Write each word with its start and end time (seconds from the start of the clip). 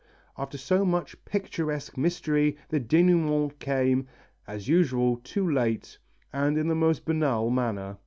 After 0.35 0.57
so 0.57 0.83
much 0.83 1.15
picturesque 1.25 1.95
mystery 1.95 2.57
the 2.69 2.79
dénouement 2.79 3.59
came, 3.59 4.07
as 4.47 4.67
usual, 4.67 5.17
too 5.17 5.47
late 5.47 5.99
and 6.33 6.57
in 6.57 6.67
the 6.69 6.73
most 6.73 7.05
banal 7.05 7.51
manner. 7.51 7.97